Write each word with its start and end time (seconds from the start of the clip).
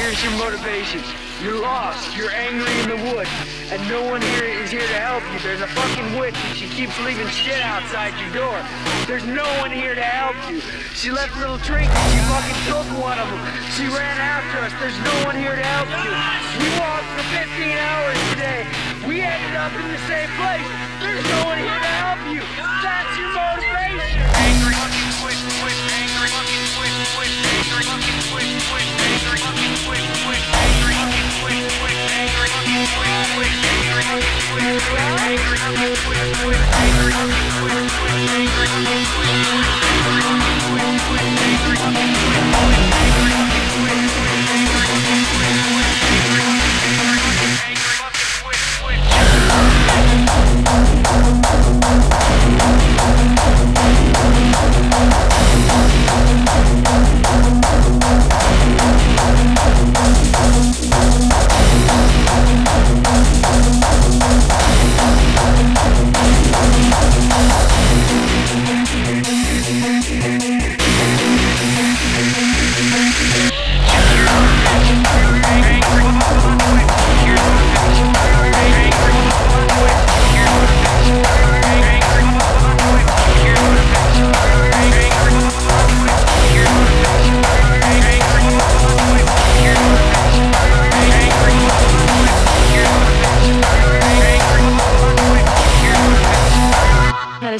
here's 0.00 0.22
your 0.24 0.32
motivations. 0.40 1.04
You're 1.44 1.60
lost. 1.60 2.16
You're 2.16 2.32
angry 2.32 2.72
in 2.80 2.88
the 2.88 3.00
woods. 3.12 3.30
And 3.68 3.80
no 3.88 4.00
one 4.08 4.20
here 4.32 4.44
is 4.44 4.70
here 4.70 4.80
to 4.80 5.00
help 5.00 5.22
you. 5.32 5.38
There's 5.44 5.60
a 5.60 5.68
fucking 5.68 6.16
witch 6.16 6.36
and 6.48 6.56
she 6.56 6.68
keeps 6.68 6.96
leaving 7.04 7.28
shit 7.28 7.60
outside 7.60 8.16
your 8.16 8.32
door. 8.32 8.56
There's 9.06 9.24
no 9.24 9.44
one 9.60 9.70
here 9.70 9.94
to 9.94 10.02
help 10.02 10.36
you. 10.48 10.60
She 10.96 11.10
left 11.12 11.36
little 11.36 11.60
trinkets. 11.60 12.00
She 12.12 12.20
fucking 12.32 12.60
took 12.64 12.88
one 12.96 13.18
of 13.20 13.28
them. 13.28 13.42
She 13.76 13.84
ran 13.92 14.16
after 14.16 14.64
us. 14.64 14.72
There's 14.80 14.96
no 15.04 15.16
one 15.28 15.36
here 15.36 15.54
to 15.54 15.64
help 15.64 15.88
you. 15.92 16.12
We 16.64 16.68
walked 16.80 17.08
for 17.20 17.24
15 17.36 17.76
hours 17.76 18.18
today. 18.32 18.64
We 19.04 19.20
ended 19.20 19.56
up 19.56 19.72
in 19.76 19.84
the 19.84 20.00
same 20.08 20.32
place. 20.40 20.68
There's 21.00 21.24
We're 35.72 36.00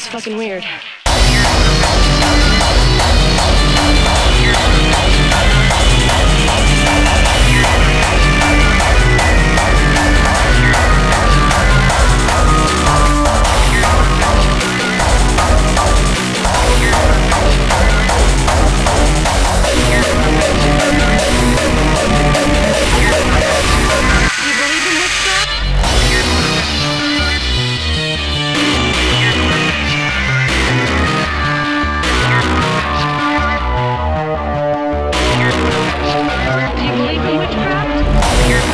It's 0.00 0.08
fucking 0.08 0.38
weird. 0.38 0.64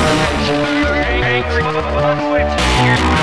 angry, 0.06 1.24
angry, 1.24 1.62
angry, 1.62 3.15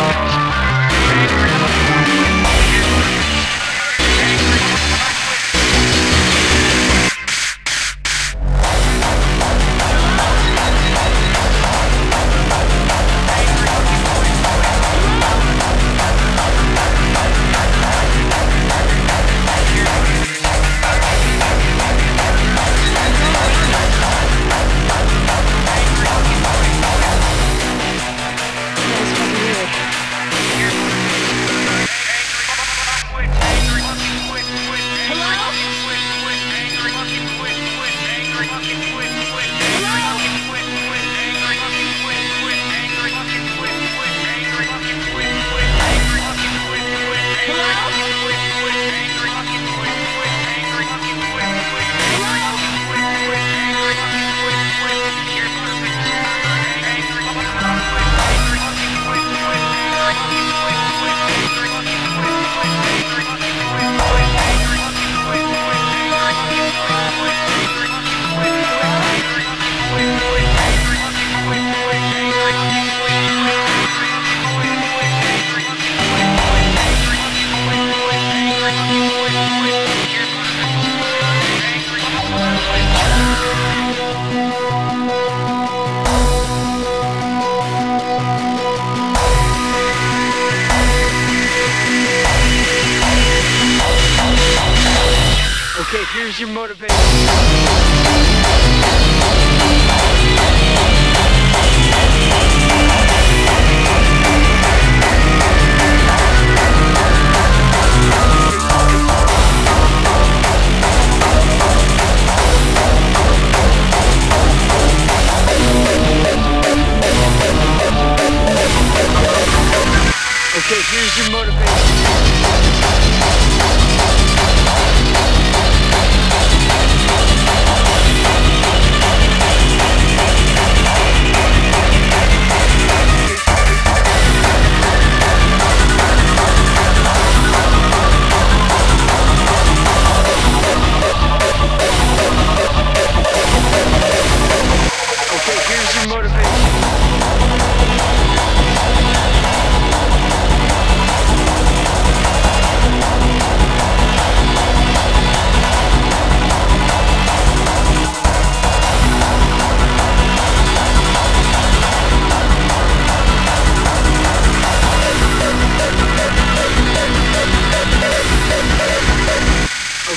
Here's 96.14 96.40
your 96.40 96.50
motivation. 96.50 97.93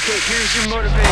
Okay, 0.08 0.20
Here's 0.20 0.54
your 0.54 0.68
motivation. 0.68 1.02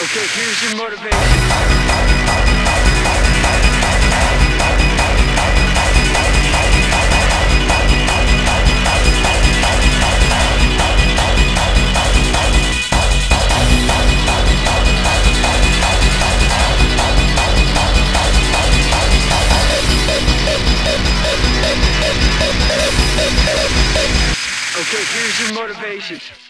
Okay, 0.00 0.26
here's 0.32 0.62
your 0.62 0.76
motivation. 0.78 1.15
Motivation. 25.96 26.45